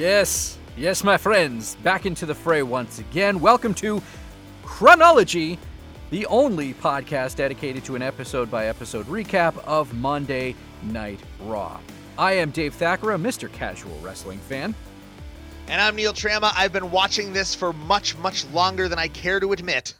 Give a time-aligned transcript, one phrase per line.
[0.00, 3.38] Yes, yes, my friends, back into the fray once again.
[3.38, 4.02] Welcome to
[4.62, 5.58] Chronology,
[6.08, 11.78] the only podcast dedicated to an episode by episode recap of Monday Night Raw.
[12.16, 13.52] I am Dave Thacker, a Mr.
[13.52, 14.74] Casual Wrestling fan.
[15.68, 16.50] And I'm Neil Trama.
[16.56, 19.92] I've been watching this for much, much longer than I care to admit.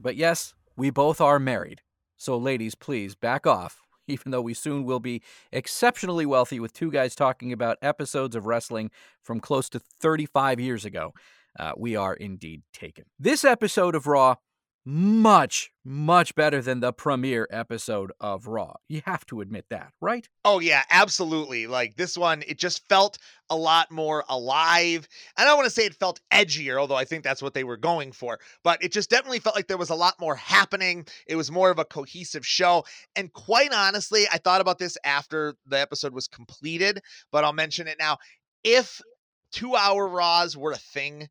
[0.00, 1.82] But yes, we both are married.
[2.16, 5.22] So, ladies, please back off, even though we soon will be
[5.52, 8.90] exceptionally wealthy with two guys talking about episodes of wrestling
[9.22, 11.12] from close to 35 years ago.
[11.58, 13.04] Uh, we are indeed taken.
[13.18, 14.36] This episode of Raw
[14.84, 18.74] much, much better than the premiere episode of Raw.
[18.88, 20.28] You have to admit that, right?
[20.44, 21.66] Oh, yeah, absolutely.
[21.66, 23.18] Like this one, it just felt
[23.50, 25.06] a lot more alive.
[25.36, 27.64] And I don't want to say it felt edgier, although I think that's what they
[27.64, 31.06] were going for, but it just definitely felt like there was a lot more happening.
[31.26, 32.84] It was more of a cohesive show.
[33.16, 37.86] And quite honestly, I thought about this after the episode was completed, but I'll mention
[37.86, 38.18] it now.
[38.64, 39.00] If
[39.52, 41.28] two hour Raws were a thing,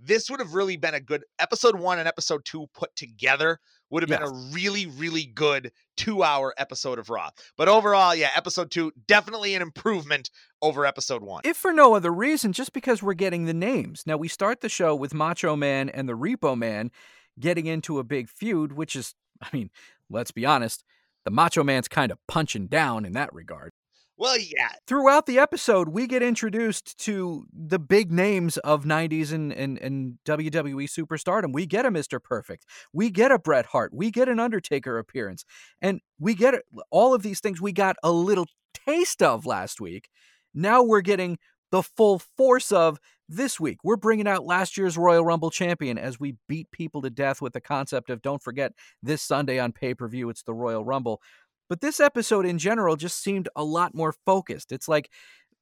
[0.00, 4.02] this would have really been a good episode one and episode two put together would
[4.02, 4.20] have yes.
[4.20, 7.30] been a really really good two hour episode of raw.
[7.56, 10.30] But overall yeah episode two definitely an improvement
[10.62, 11.42] over episode one.
[11.44, 14.04] If for no other reason just because we're getting the names.
[14.06, 16.90] Now we start the show with macho man and the repo man
[17.38, 19.70] getting into a big feud which is i mean
[20.08, 20.84] let's be honest
[21.24, 23.72] the macho man's kind of punching down in that regard
[24.20, 24.68] well, yeah.
[24.86, 30.18] Throughout the episode, we get introduced to the big names of 90s and, and, and
[30.26, 31.54] WWE superstardom.
[31.54, 32.22] We get a Mr.
[32.22, 32.66] Perfect.
[32.92, 33.94] We get a Bret Hart.
[33.94, 35.46] We get an Undertaker appearance.
[35.80, 36.54] And we get
[36.90, 38.46] all of these things we got a little
[38.86, 40.10] taste of last week.
[40.52, 41.38] Now we're getting
[41.70, 43.78] the full force of this week.
[43.82, 47.54] We're bringing out last year's Royal Rumble champion as we beat people to death with
[47.54, 51.22] the concept of don't forget this Sunday on pay per view, it's the Royal Rumble.
[51.70, 54.72] But this episode in general just seemed a lot more focused.
[54.72, 55.10] It's like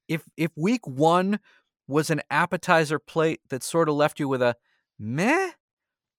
[0.08, 1.38] if if week 1
[1.86, 4.56] was an appetizer plate that sort of left you with a
[4.98, 5.52] meh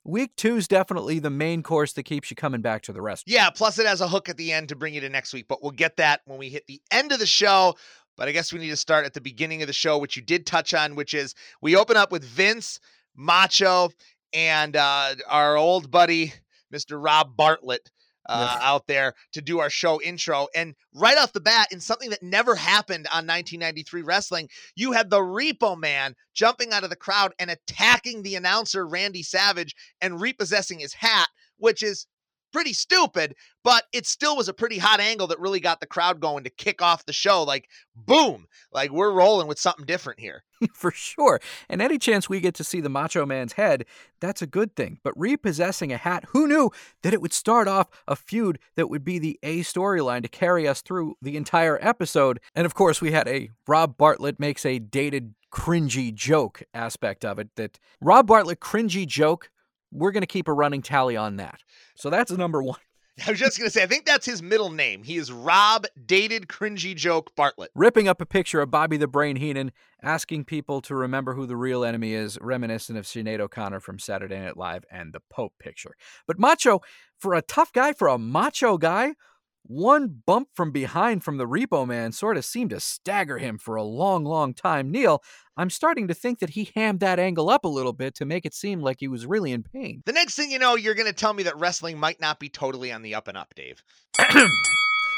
[0.05, 3.25] Week two is definitely the main course that keeps you coming back to the rest.
[3.27, 5.47] Yeah, plus it has a hook at the end to bring you to next week,
[5.47, 7.75] but we'll get that when we hit the end of the show.
[8.15, 10.21] But I guess we need to start at the beginning of the show, which you
[10.21, 12.79] did touch on, which is we open up with Vince,
[13.15, 13.89] Macho,
[14.33, 16.33] and uh, our old buddy,
[16.73, 17.01] Mr.
[17.01, 17.91] Rob Bartlett,
[18.29, 18.63] uh, yes.
[18.63, 20.47] out there to do our show intro.
[20.55, 25.09] And right off the bat, in something that never happened on 1993 Wrestling, you had
[25.09, 30.21] the Repo Man jumping out of the crowd and attacking the announcer, Randy Savage, and
[30.21, 32.05] repossessing his hat, which is
[32.51, 36.19] pretty stupid, but it still was a pretty hot angle that really got the crowd
[36.19, 37.43] going to kick off the show.
[37.43, 40.43] Like, boom, like we're rolling with something different here.
[40.73, 41.39] For sure.
[41.69, 43.85] And any chance we get to see the Macho Man's head,
[44.19, 44.99] that's a good thing.
[45.03, 46.71] But repossessing a hat, who knew
[47.03, 50.67] that it would start off a feud that would be the A storyline to carry
[50.67, 52.39] us through the entire episode?
[52.55, 57.39] And of course, we had a Rob Bartlett makes a dated cringy joke aspect of
[57.39, 59.49] it that Rob Bartlett cringy joke
[59.91, 61.59] we're going to keep a running tally on that.
[61.95, 62.79] So that's number one.
[63.27, 65.03] I was just going to say, I think that's his middle name.
[65.03, 67.71] He is Rob Dated Cringy Joke Bartlett.
[67.75, 71.57] Ripping up a picture of Bobby the Brain Heenan, asking people to remember who the
[71.57, 75.95] real enemy is, reminiscent of Sinead O'Connor from Saturday Night Live and the Pope picture.
[76.27, 76.79] But Macho,
[77.17, 79.15] for a tough guy, for a macho guy,
[79.63, 83.75] one bump from behind from the repo man sort of seemed to stagger him for
[83.75, 84.91] a long, long time.
[84.91, 85.21] Neil,
[85.57, 88.45] I'm starting to think that he hammed that angle up a little bit to make
[88.45, 90.01] it seem like he was really in pain.
[90.05, 92.49] The next thing you know, you're going to tell me that wrestling might not be
[92.49, 93.83] totally on the up and up, Dave.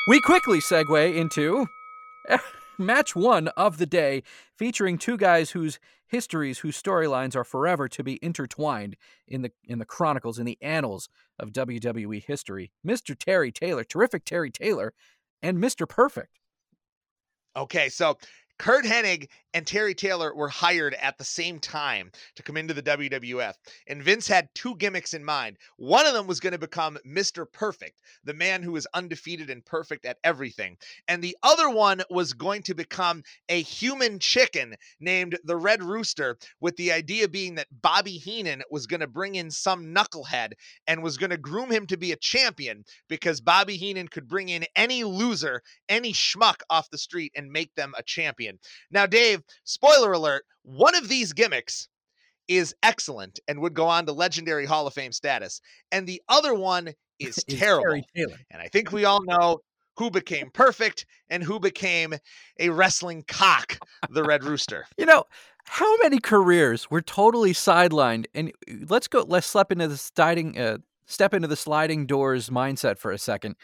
[0.07, 1.67] we quickly segue into
[2.77, 4.23] match one of the day,
[4.57, 5.79] featuring two guys whose
[6.11, 10.57] histories, whose storylines are forever to be intertwined in the in the chronicles, in the
[10.61, 12.71] annals of WWE history.
[12.85, 13.17] Mr.
[13.17, 14.93] Terry Taylor, terrific Terry Taylor,
[15.41, 15.87] and Mr.
[15.87, 16.37] Perfect.
[17.55, 18.17] Okay, so
[18.59, 22.83] Curt Hennig and Terry Taylor were hired at the same time to come into the
[22.83, 23.53] WWF.
[23.87, 25.57] And Vince had two gimmicks in mind.
[25.77, 27.45] One of them was going to become Mr.
[27.51, 30.77] Perfect, the man who is undefeated and perfect at everything.
[31.07, 36.37] And the other one was going to become a human chicken named the Red Rooster,
[36.59, 40.53] with the idea being that Bobby Heenan was going to bring in some knucklehead
[40.87, 44.49] and was going to groom him to be a champion because Bobby Heenan could bring
[44.49, 48.59] in any loser, any schmuck off the street and make them a champion.
[48.91, 51.87] Now, Dave, spoiler alert, one of these gimmicks
[52.47, 55.61] is excellent and would go on to legendary Hall of Fame status.
[55.91, 58.01] And the other one is terrible.
[58.15, 59.59] And I think we all know
[59.97, 62.13] who became perfect and who became
[62.59, 63.77] a wrestling cock,
[64.09, 64.85] the Red Rooster.
[64.97, 65.25] You know,
[65.65, 68.25] how many careers were totally sidelined?
[68.33, 72.49] And uh, let's go, let's step into the sliding, uh, step into the sliding doors
[72.49, 73.55] mindset for a second.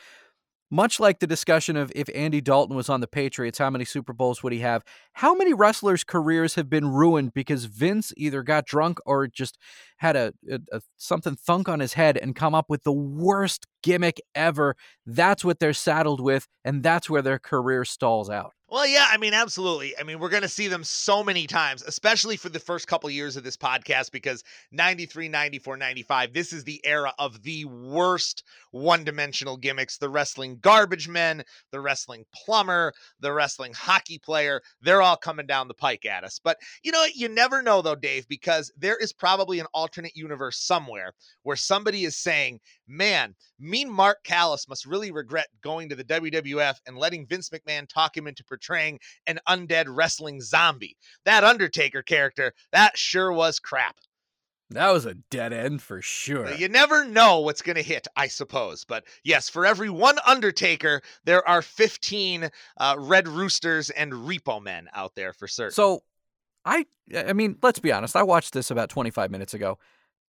[0.70, 4.14] much like the discussion of if Andy Dalton was on the Patriots, how many Super
[4.14, 4.84] Bowls would he have?
[5.18, 9.58] How many wrestlers' careers have been ruined because Vince either got drunk or just
[9.98, 13.66] had a, a, a, something thunk on his head and come up with the worst
[13.82, 14.76] gimmick ever?
[15.08, 18.54] That's what they're saddled with, and that's where their career stalls out.
[18.70, 19.98] Well, yeah, I mean, absolutely.
[19.98, 23.10] I mean, we're going to see them so many times, especially for the first couple
[23.10, 24.44] years of this podcast, because
[24.74, 30.58] 93, 94, 95, this is the era of the worst one dimensional gimmicks the wrestling
[30.60, 32.92] garbage men, the wrestling plumber,
[33.22, 34.62] the wrestling hockey player.
[34.82, 36.40] They're all coming down the pike at us.
[36.44, 40.60] But you know, you never know, though, Dave, because there is probably an alternate universe
[40.60, 41.14] somewhere
[41.44, 46.76] where somebody is saying, man, mean Mark Callous must really regret going to the WWF
[46.86, 50.98] and letting Vince McMahon talk him into portraying an undead wrestling zombie.
[51.26, 53.96] That Undertaker character, that sure was crap.
[54.72, 56.54] That was a dead end for sure.
[56.54, 58.84] You never know what's going to hit, I suppose.
[58.84, 64.90] But yes, for every one Undertaker, there are 15 uh, Red Roosters and Repo Men
[64.94, 65.72] out there for certain.
[65.72, 66.04] So,
[66.66, 66.86] I,
[67.16, 68.16] I mean, let's be honest.
[68.16, 69.78] I watched this about 25 minutes ago.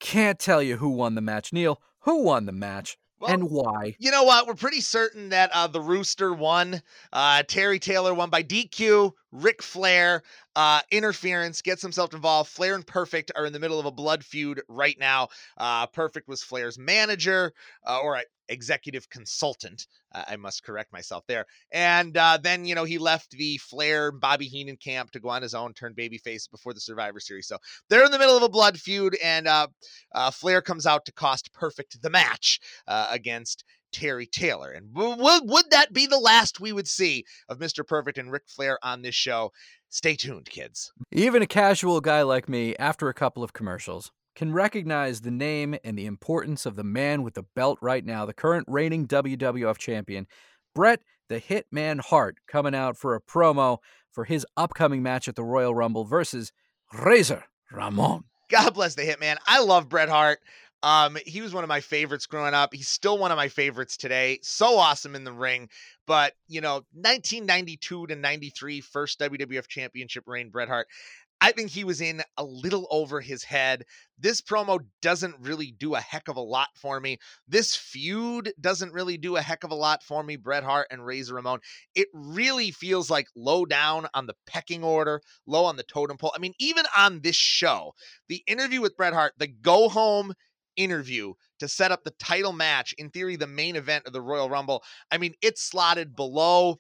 [0.01, 1.53] Can't tell you who won the match.
[1.53, 2.97] Neil, who won the match?
[3.19, 3.95] Well, and why?
[3.97, 4.45] You know what?
[4.45, 6.81] We're pretty certain that uh, the Rooster won.
[7.13, 9.11] Uh, Terry Taylor won by DQ.
[9.31, 10.21] Ric Flair
[10.55, 12.49] uh, interference gets himself involved.
[12.49, 15.29] Flair and Perfect are in the middle of a blood feud right now.
[15.57, 17.53] Uh, Perfect was Flair's manager,
[17.85, 19.87] uh, or executive consultant.
[20.13, 21.45] Uh, I must correct myself there.
[21.71, 25.41] And uh, then, you know, he left the Flair Bobby Heenan camp to go on
[25.41, 27.47] his own, turn babyface before the Survivor Series.
[27.47, 27.57] So
[27.89, 29.67] they're in the middle of a blood feud, and uh,
[30.13, 34.71] uh Flair comes out to cost Perfect the match uh, against Terry Taylor.
[34.71, 37.87] And w- would that be the last we would see of Mr.
[37.87, 39.51] Perfect and Ric Flair on this show?
[39.89, 40.91] Stay tuned, kids.
[41.11, 45.75] Even a casual guy like me, after a couple of commercials, can recognize the name
[45.83, 49.77] and the importance of the man with the belt right now, the current reigning WWF
[49.77, 50.27] champion,
[50.73, 53.79] Bret the Hitman Hart, coming out for a promo
[54.11, 56.51] for his upcoming match at the Royal Rumble versus
[56.93, 58.25] Razor Ramon.
[58.49, 59.37] God bless the Hitman.
[59.47, 60.39] I love Bret Hart.
[60.83, 62.71] Um, he was one of my favorites growing up.
[62.71, 64.37] He's still one of my favorites today.
[64.43, 65.67] So awesome in the ring.
[66.05, 70.87] But, you know, 1992 to 93, first WWF championship reign, Bret Hart.
[71.45, 73.83] I think he was in a little over his head.
[74.17, 77.19] This promo doesn't really do a heck of a lot for me.
[77.47, 81.05] This feud doesn't really do a heck of a lot for me, Bret Hart and
[81.05, 81.59] Razor Ramon.
[81.93, 86.33] It really feels like low down on the pecking order, low on the totem pole.
[86.35, 87.93] I mean, even on this show,
[88.27, 90.33] the interview with Bret Hart, the go home
[90.75, 94.49] interview to set up the title match, in theory, the main event of the Royal
[94.49, 94.83] Rumble.
[95.11, 96.79] I mean, it's slotted below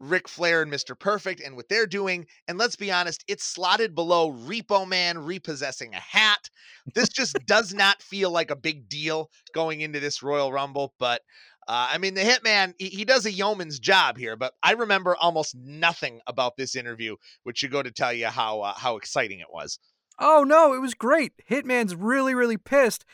[0.00, 0.98] Ric Flair and Mr.
[0.98, 2.26] Perfect and what they're doing.
[2.48, 6.48] And let's be honest, it's slotted below Repo Man repossessing a hat.
[6.94, 10.94] This just does not feel like a big deal going into this Royal Rumble.
[10.98, 11.20] But
[11.68, 15.14] uh, I mean, the Hitman, he, he, does a yeoman's job here, but I remember
[15.14, 19.40] almost nothing about this interview, which should go to tell you how uh, how exciting
[19.40, 19.78] it was.
[20.18, 21.32] Oh no, it was great.
[21.48, 23.04] Hitman's really, really pissed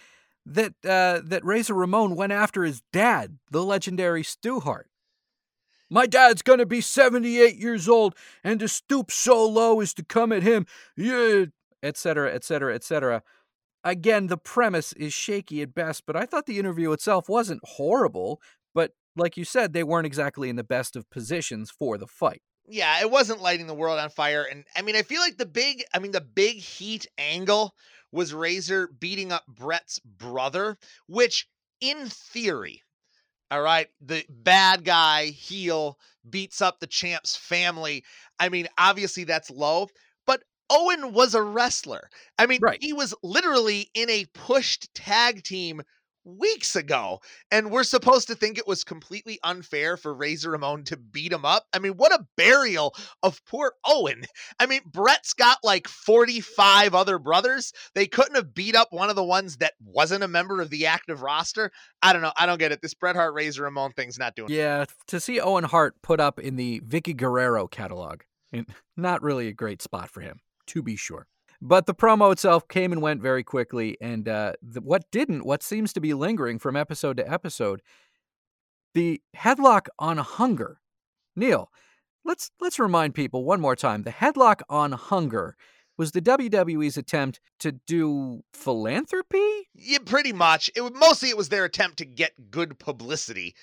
[0.47, 4.89] that uh, that Razor Ramon went after his dad, the legendary Stu Hart.
[5.91, 10.33] My dad's gonna be 78 years old, and to stoop so low is to come
[10.33, 10.67] at him,
[10.97, 11.47] yeah,
[11.83, 13.23] etc., etc., etc.
[13.85, 18.41] Again, the premise is shaky at best, but I thought the interview itself wasn't horrible.
[18.75, 22.43] But like you said, they weren't exactly in the best of positions for the fight
[22.69, 24.43] yeah, it wasn't lighting the world on fire.
[24.43, 27.75] And I mean, I feel like the big, I mean, the big heat angle
[28.13, 31.49] was Razor beating up Bret's brother, which
[31.81, 32.83] in theory,
[33.51, 35.99] all right, the bad guy heel
[36.29, 38.05] beats up the champ's family.
[38.39, 39.89] I mean, obviously that's low,
[40.27, 42.11] but Owen was a wrestler.
[42.39, 42.79] I mean, right.
[42.81, 45.83] he was literally in a pushed tag team
[46.27, 47.21] weeks ago.
[47.51, 51.45] And we're supposed to think it was completely unfair for Razor Ramon to beat him
[51.45, 51.65] up.
[51.73, 54.25] I mean, what a burial of poor Owen.
[54.59, 57.73] I mean, Bret's got like 45 other brothers.
[57.95, 60.87] They couldn't have beat up one of the ones that wasn't a member of the
[60.87, 61.71] active roster.
[62.03, 62.33] I don't know.
[62.37, 62.83] I don't get it.
[62.83, 66.39] This Bret Hart Razor Ramon thing's not doing Yeah, to see Owen Hart put up
[66.39, 68.23] in the Vickie Guerrero catalog,
[68.97, 71.27] not really a great spot for him, to be sure.
[71.61, 75.63] But the promo itself came and went very quickly, and uh, the, what didn't, what
[75.63, 77.83] seems to be lingering from episode to episode,
[78.95, 80.81] the headlock on hunger.
[81.35, 81.71] Neil,
[82.25, 85.57] let's let's remind people one more time: the headlock on hunger
[85.99, 89.69] was the WWE's attempt to do philanthropy.
[89.75, 90.71] Yeah, pretty much.
[90.77, 93.55] It mostly it was their attempt to get good publicity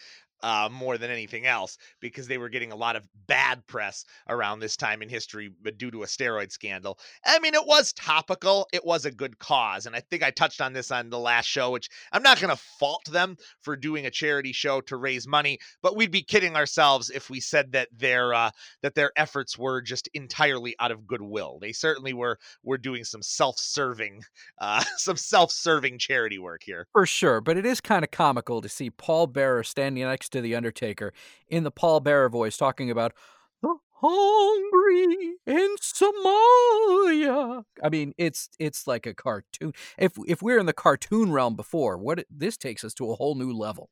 [0.44, 4.60] uh, more than anything else because they were getting a lot of bad press around
[4.60, 7.00] this time in history due to a steroid scandal.
[7.26, 8.68] I mean, it was topical.
[8.74, 9.86] It was a good cause.
[9.86, 12.56] And I think I touched on this on the last show, which I'm not going
[12.56, 16.56] to fault them for doing a charity show to raise money, but we'd be kidding
[16.56, 21.08] ourselves if we said that their uh, that their efforts were just entirely out of
[21.08, 21.58] goodwill.
[21.62, 24.22] They certainly were were doing some self-serving
[24.60, 26.88] uh, some self-serving charity work here.
[26.92, 30.42] For sure, but it is kind of comical to see Paul Bearer standing next to
[30.42, 31.14] the Undertaker
[31.48, 33.14] in the Paul Bearer voice talking about
[33.62, 37.64] the hungry in Somalia.
[37.82, 39.74] I mean, it's it's like a cartoon.
[39.98, 43.36] If if we're in the cartoon realm before, what this takes us to a whole
[43.36, 43.90] new level.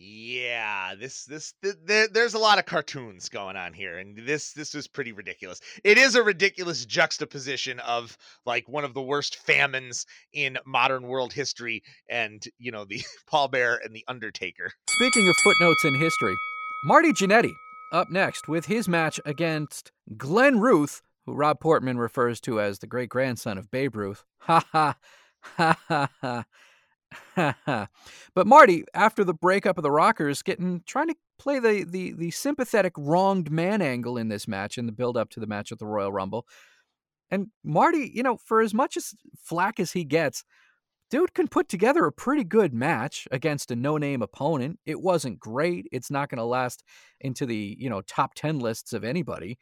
[0.00, 4.52] Yeah, this this th- th- there's a lot of cartoons going on here, and this
[4.52, 5.60] this was pretty ridiculous.
[5.82, 11.32] It is a ridiculous juxtaposition of like one of the worst famines in modern world
[11.32, 14.70] history, and you know the Paul Bear and the Undertaker.
[14.88, 16.36] Speaking of footnotes in history,
[16.84, 17.54] Marty Jannetty
[17.90, 22.86] up next with his match against Glenn Ruth, who Rob Portman refers to as the
[22.86, 24.22] great grandson of Babe Ruth.
[24.42, 24.96] Ha ha
[25.56, 26.44] ha ha ha.
[27.36, 32.30] but Marty, after the breakup of the Rockers, getting trying to play the the the
[32.30, 35.78] sympathetic wronged man angle in this match in the build up to the match at
[35.78, 36.46] the Royal Rumble.
[37.30, 40.44] And Marty, you know, for as much as flack as he gets,
[41.10, 44.78] dude can put together a pretty good match against a no-name opponent.
[44.86, 45.86] It wasn't great.
[45.92, 46.84] It's not going to last
[47.20, 49.58] into the, you know, top 10 lists of anybody,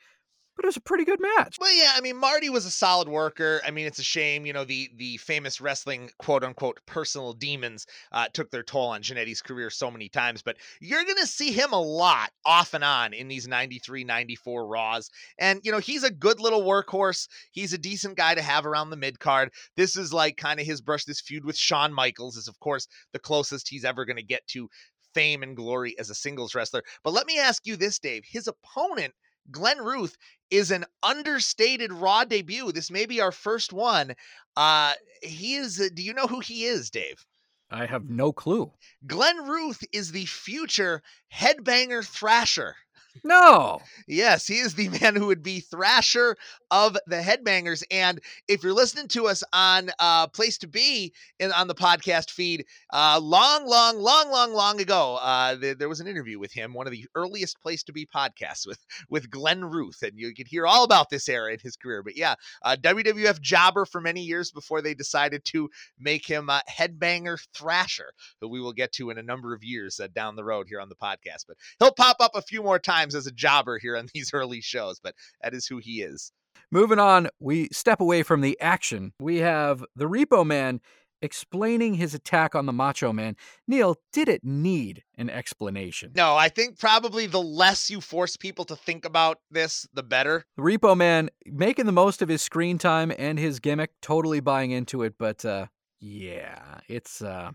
[0.56, 1.58] but it was a pretty good match.
[1.60, 3.60] Well, yeah, I mean, Marty was a solid worker.
[3.64, 7.86] I mean, it's a shame, you know, the the famous wrestling quote unquote personal demons
[8.12, 11.52] uh, took their toll on Jannetty's career so many times, but you're going to see
[11.52, 15.10] him a lot off and on in these 93, 94 Raws.
[15.38, 17.28] And, you know, he's a good little workhorse.
[17.50, 19.52] He's a decent guy to have around the mid card.
[19.76, 21.04] This is like kind of his brush.
[21.04, 24.46] This feud with Shawn Michaels is, of course, the closest he's ever going to get
[24.48, 24.68] to
[25.14, 26.82] fame and glory as a singles wrestler.
[27.02, 28.24] But let me ask you this, Dave.
[28.26, 29.14] His opponent
[29.50, 30.16] Glenn Ruth
[30.50, 32.72] is an understated Raw debut.
[32.72, 34.14] This may be our first one.
[34.56, 35.80] Uh, he is.
[35.80, 37.24] Uh, do you know who he is, Dave?
[37.70, 38.72] I have no clue.
[39.06, 41.02] Glenn Ruth is the future
[41.34, 42.76] headbanger thrasher.
[43.24, 43.80] No.
[44.06, 46.36] Yes, he is the man who would be Thrasher
[46.70, 47.82] of the Headbangers.
[47.90, 52.30] And if you're listening to us on uh, Place to Be in, on the podcast
[52.30, 56.52] feed, uh, long, long, long, long, long ago, uh, th- there was an interview with
[56.52, 60.34] him, one of the earliest Place to Be podcasts with with Glenn Ruth, and you
[60.34, 62.02] could hear all about this era in his career.
[62.02, 65.68] But yeah, uh, WWF jobber for many years before they decided to
[65.98, 70.00] make him a Headbanger Thrasher, who we will get to in a number of years
[70.00, 71.44] uh, down the road here on the podcast.
[71.46, 74.60] But he'll pop up a few more times as a jobber here on these early
[74.60, 76.32] shows, but that is who he is.
[76.72, 79.12] Moving on, we step away from the action.
[79.20, 80.80] We have the Repo Man
[81.22, 83.36] explaining his attack on the Macho Man.
[83.66, 86.12] Neil, did it need an explanation?
[86.14, 90.44] No, I think probably the less you force people to think about this, the better.
[90.56, 94.70] The Repo Man making the most of his screen time and his gimmick, totally buying
[94.72, 95.66] into it, but uh
[96.00, 97.52] yeah, it's uh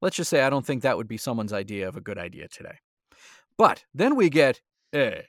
[0.00, 2.48] let's just say I don't think that would be someone's idea of a good idea
[2.48, 2.78] today.
[3.56, 4.60] But then we get
[4.92, 5.26] Hey,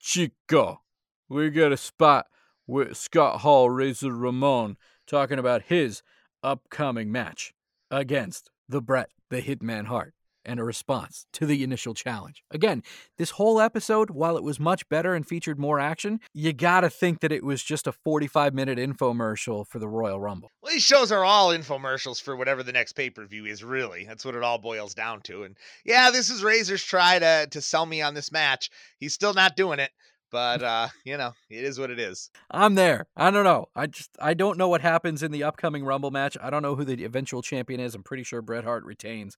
[0.00, 0.80] Chico,
[1.28, 2.26] we got a spot
[2.66, 6.02] with Scott Hall, Razor Ramon, talking about his
[6.42, 7.54] upcoming match
[7.90, 12.42] against the Bret, the Hitman Hart, and a response to the initial challenge.
[12.50, 12.82] Again,
[13.16, 17.20] this whole episode, while it was much better and featured more action, you gotta think
[17.20, 20.50] that it was just a 45 minute infomercial for the Royal Rumble.
[20.62, 24.04] Well, these shows are all infomercials for whatever the next pay per view is, really.
[24.06, 25.42] That's what it all boils down to.
[25.42, 28.70] And yeah, this is Razor's try to, to sell me on this match.
[28.98, 29.90] He's still not doing it.
[30.30, 32.30] But uh, you know, it is what it is.
[32.50, 33.06] I'm there.
[33.16, 33.68] I don't know.
[33.74, 36.36] I just I don't know what happens in the upcoming Rumble match.
[36.40, 37.94] I don't know who the eventual champion is.
[37.94, 39.36] I'm pretty sure Bret Hart retains.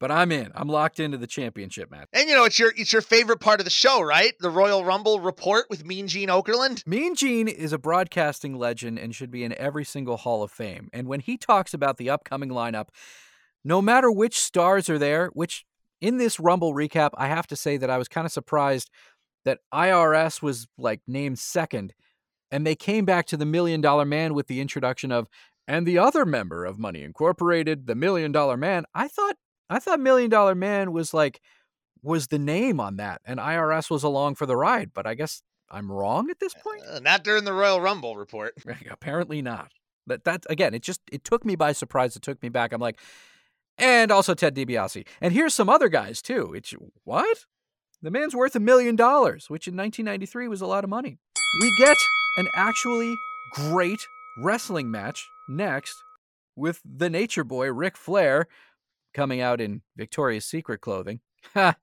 [0.00, 0.52] But I'm in.
[0.54, 2.06] I'm locked into the championship match.
[2.12, 4.32] And you know, it's your it's your favorite part of the show, right?
[4.38, 6.86] The Royal Rumble report with Mean Gene Okerlund.
[6.86, 10.88] Mean Gene is a broadcasting legend and should be in every single Hall of Fame.
[10.92, 12.88] And when he talks about the upcoming lineup,
[13.64, 15.66] no matter which stars are there, which
[16.00, 18.90] in this Rumble recap, I have to say that I was kind of surprised
[19.48, 21.94] that IRS was like named second,
[22.50, 25.26] and they came back to the Million Dollar Man with the introduction of
[25.66, 28.84] and the other member of Money Incorporated, the Million Dollar Man.
[28.94, 29.36] I thought
[29.70, 31.40] I thought Million Dollar Man was like
[32.02, 34.90] was the name on that, and IRS was along for the ride.
[34.92, 36.82] But I guess I'm wrong at this point.
[36.86, 38.54] Uh, not during the Royal Rumble report.
[38.90, 39.72] Apparently not.
[40.06, 42.16] But that again, it just it took me by surprise.
[42.16, 42.72] It took me back.
[42.72, 43.00] I'm like,
[43.78, 45.06] and also Ted DiBiase.
[45.20, 46.52] And here's some other guys too.
[46.54, 46.74] It's
[47.04, 47.46] what?
[48.00, 51.18] The man's worth a million dollars, which in 1993 was a lot of money.
[51.60, 51.96] We get
[52.36, 53.16] an actually
[53.52, 54.00] great
[54.38, 55.96] wrestling match next
[56.54, 58.46] with the Nature Boy Ric Flair
[59.14, 61.20] coming out in Victoria's Secret clothing.
[61.54, 61.74] Ha!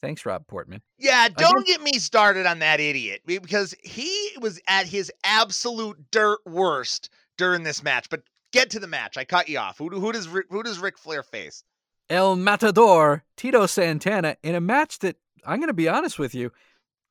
[0.00, 0.82] Thanks, Rob Portman.
[0.98, 6.38] Yeah, don't get me started on that idiot because he was at his absolute dirt
[6.44, 8.08] worst during this match.
[8.10, 9.16] But get to the match.
[9.16, 9.78] I cut you off.
[9.78, 11.64] Who, who does who does Ric Flair face?
[12.10, 15.16] El Matador, Tito Santana, in a match that
[15.46, 16.50] I'm going to be honest with you,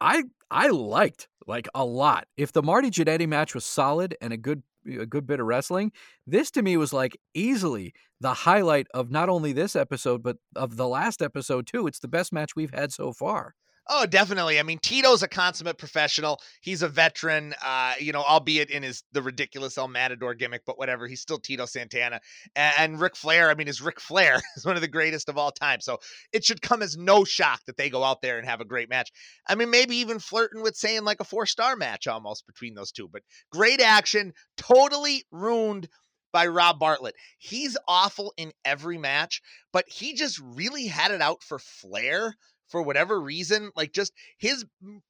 [0.01, 2.27] I I liked like a lot.
[2.37, 5.91] If the Marty Jannetty match was solid and a good a good bit of wrestling,
[6.27, 10.77] this to me was like easily the highlight of not only this episode but of
[10.77, 11.87] the last episode too.
[11.87, 13.55] It's the best match we've had so far.
[13.87, 14.59] Oh, definitely.
[14.59, 16.41] I mean, Tito's a consummate professional.
[16.61, 20.79] He's a veteran, uh, you know, albeit in his the ridiculous El Matador gimmick, but
[20.79, 21.07] whatever.
[21.07, 22.19] He's still Tito Santana.
[22.55, 25.37] And, and Ric Flair, I mean, is Ric Flair is one of the greatest of
[25.37, 25.81] all time.
[25.81, 25.99] So
[26.33, 28.89] it should come as no shock that they go out there and have a great
[28.89, 29.11] match.
[29.47, 32.91] I mean, maybe even flirting with saying like a four star match almost between those
[32.91, 33.07] two.
[33.07, 35.87] But great action, totally ruined
[36.33, 37.15] by Rob Bartlett.
[37.37, 42.35] He's awful in every match, but he just really had it out for Flair
[42.75, 44.65] for whatever reason, like just his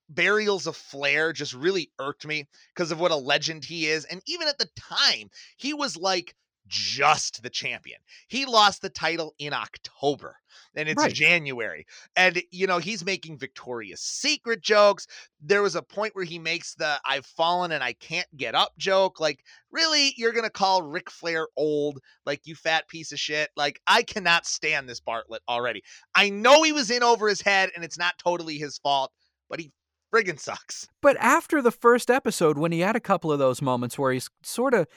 [0.07, 4.05] burials of Flair just really irked me because of what a legend he is.
[4.05, 6.36] And even at the time, he was like
[6.67, 8.00] just the champion.
[8.27, 10.38] He lost the title in October
[10.75, 11.13] and it's right.
[11.13, 11.86] January.
[12.15, 15.07] And you know, he's making Victoria's Secret jokes.
[15.41, 18.72] There was a point where he makes the I've fallen and I can't get up
[18.77, 19.19] joke.
[19.19, 19.39] Like,
[19.72, 23.50] really, you're gonna call Ric Flair old, like you fat piece of shit.
[23.55, 25.84] Like, I cannot stand this Bartlett already.
[26.15, 29.12] I know he was in over his head and it's not totally his fault,
[29.50, 29.72] but he
[30.13, 30.88] friggin' sucks.
[31.01, 34.29] But after the first episode, when he had a couple of those moments where he's
[34.43, 34.88] sort of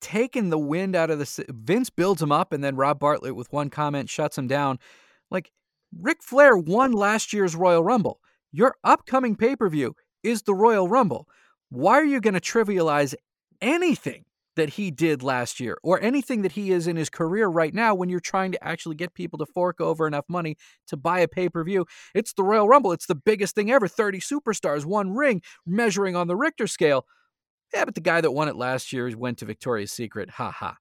[0.00, 3.52] taken the wind out of the Vince builds him up and then Rob Bartlett with
[3.52, 4.78] one comment shuts him down.
[5.30, 5.50] Like
[5.98, 8.20] Ric Flair won last year's Royal Rumble.
[8.52, 11.28] Your upcoming pay-per-view is the Royal Rumble.
[11.70, 13.14] Why are you going to trivialize
[13.60, 14.24] anything
[14.56, 17.94] that he did last year or anything that he is in his career right now
[17.94, 21.28] when you're trying to actually get people to fork over enough money to buy a
[21.28, 21.84] pay-per-view?
[22.14, 22.92] It's the Royal Rumble.
[22.92, 23.88] It's the biggest thing ever.
[23.88, 27.04] 30 superstars, one ring, measuring on the Richter scale.
[27.74, 30.30] Yeah, but the guy that won it last year went to Victoria's Secret.
[30.30, 30.76] Ha ha.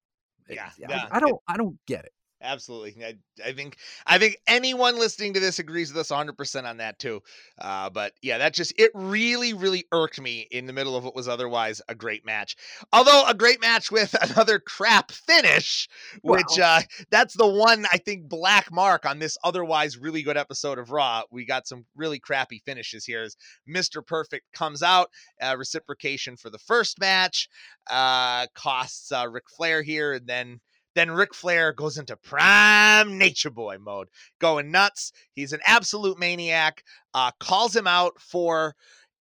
[0.50, 1.40] Eh, yeah, I, I don't.
[1.48, 2.12] I don't get it.
[2.46, 3.04] Absolutely.
[3.04, 7.00] I, I think I think anyone listening to this agrees with us 100% on that
[7.00, 7.22] too.
[7.60, 11.16] Uh, but yeah, that just it really really irked me in the middle of what
[11.16, 12.56] was otherwise a great match.
[12.94, 15.90] Although a great match with another crap finish,
[16.24, 16.36] wow.
[16.36, 20.78] which uh, that's the one I think black mark on this otherwise really good episode
[20.78, 21.24] of Raw.
[21.32, 23.36] We got some really crappy finishes here as
[23.68, 24.06] Mr.
[24.06, 25.10] Perfect comes out,
[25.42, 27.50] uh, reciprocation for the first match,
[27.90, 30.60] uh, costs uh, Ric Flair here and then
[30.96, 34.08] then Ric Flair goes into prime nature boy mode,
[34.40, 35.12] going nuts.
[35.34, 36.84] He's an absolute maniac.
[37.14, 38.76] Uh, calls him out for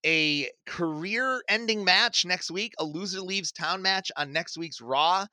[0.04, 5.26] a career ending match next week, a loser leaves town match on next week's Raw.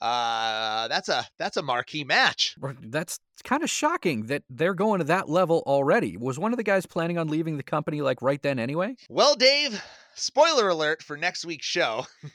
[0.00, 2.56] Uh, that's a that's a marquee match.
[2.82, 6.16] That's kind of shocking that they're going to that level already.
[6.16, 8.96] Was one of the guys planning on leaving the company like right then anyway?
[9.08, 9.80] Well, Dave,
[10.14, 12.06] spoiler alert for next week's show.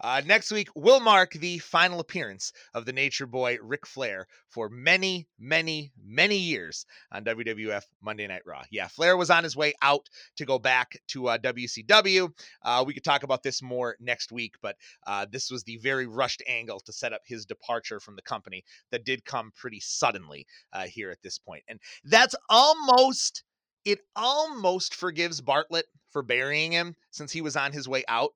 [0.00, 4.68] Uh, next week will mark the final appearance of the Nature Boy Ric Flair for
[4.68, 8.62] many, many, many years on WWF Monday Night Raw.
[8.70, 12.30] Yeah, Flair was on his way out to go back to uh, WCW.
[12.62, 16.06] Uh, we could talk about this more next week, but uh, this was the very
[16.06, 20.46] rushed angle to set up his departure from the company that did come pretty suddenly
[20.72, 21.64] uh, here at this point.
[21.68, 23.44] And that's almost
[23.86, 25.86] it almost forgives Bartlett
[26.16, 28.30] for burying him since he was on his way out,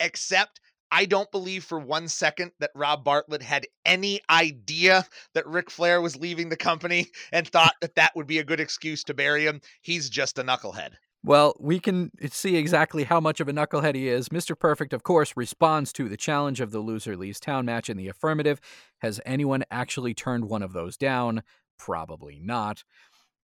[0.00, 0.58] except
[0.90, 6.00] I don't believe for one second that Rob Bartlett had any idea that Ric Flair
[6.00, 9.44] was leaving the company and thought that that would be a good excuse to bury
[9.44, 9.60] him.
[9.82, 10.92] He's just a knucklehead.
[11.22, 14.30] Well, we can see exactly how much of a knucklehead he is.
[14.30, 14.58] Mr.
[14.58, 18.08] Perfect, of course, responds to the challenge of the loser leaves town match in the
[18.08, 18.62] affirmative.
[19.00, 21.42] Has anyone actually turned one of those down?
[21.78, 22.82] Probably not.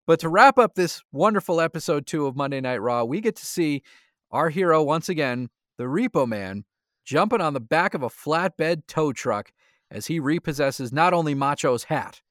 [0.07, 3.45] But to wrap up this wonderful episode two of Monday Night Raw, we get to
[3.45, 3.83] see
[4.31, 6.63] our hero once again, the Repo Man,
[7.05, 9.51] jumping on the back of a flatbed tow truck
[9.89, 12.21] as he repossesses not only Macho's hat,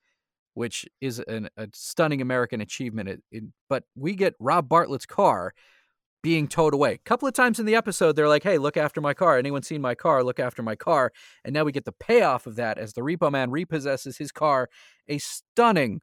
[0.55, 5.53] which is an, a stunning American achievement, it, it, but we get Rob Bartlett's car
[6.23, 6.95] being towed away.
[6.95, 9.39] A couple of times in the episode, they're like, hey, look after my car.
[9.39, 10.23] Anyone seen my car?
[10.23, 11.13] Look after my car.
[11.45, 14.69] And now we get the payoff of that as the Repo Man repossesses his car,
[15.09, 16.03] a stunning,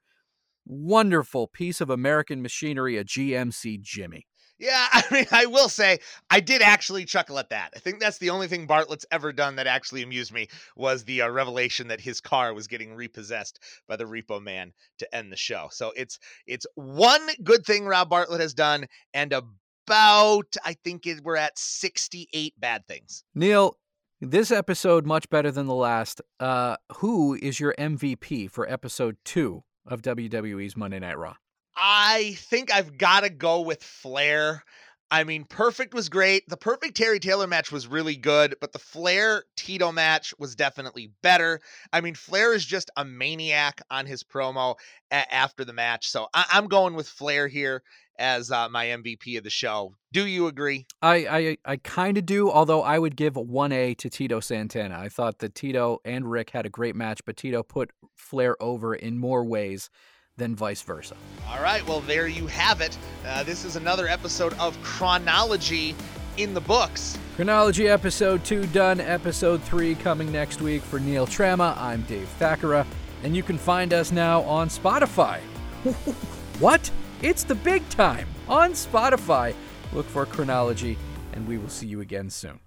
[0.68, 4.28] wonderful piece of American machinery, a GMC Jimmy.
[4.60, 6.00] Yeah, I mean, I will say
[6.30, 7.74] I did actually chuckle at that.
[7.76, 11.24] I think that's the only thing Bartlett's ever done that actually amused me was the
[11.24, 15.38] uh, revelation that his car was getting repossessed by the Repo Man to end the
[15.38, 15.68] show.
[15.72, 21.24] So it's it's one good thing Rob Bartlett has done, and about I think it,
[21.24, 23.24] we're at sixty eight bad things.
[23.36, 23.78] Neil,
[24.20, 26.22] this episode much better than the last.
[26.40, 31.36] Uh, who is your MVP for episode two of WWE's Monday Night Raw?
[31.76, 34.64] I think I've got to go with Flair.
[35.10, 36.48] I mean, Perfect was great.
[36.50, 41.12] The Perfect Terry Taylor match was really good, but the Flair Tito match was definitely
[41.22, 41.62] better.
[41.94, 44.76] I mean, Flair is just a maniac on his promo
[45.12, 46.10] a- after the match.
[46.10, 47.84] So I- am going with Flair here
[48.20, 49.94] as uh, my MVP of the show.
[50.12, 50.88] Do you agree?
[51.02, 54.98] I I, I kind of do, although I would give 1A to Tito Santana.
[55.00, 58.94] I thought that Tito and Ric had a great match, but Tito put Flair over
[58.96, 59.90] in more ways
[60.38, 61.16] than vice versa.
[61.50, 62.98] All right, well, there you have it.
[63.26, 65.96] Uh, this is another episode of Chronology
[66.38, 67.18] in the books.
[67.36, 71.76] Chronology episode 2 done, episode 3 coming next week for Neil Trama.
[71.78, 72.86] I'm Dave Thakara,
[73.24, 75.40] and you can find us now on Spotify.
[76.60, 76.90] what?
[77.22, 79.56] It's the big time on Spotify.
[79.92, 80.98] Look for Chronology,
[81.34, 82.60] and we will see you again soon.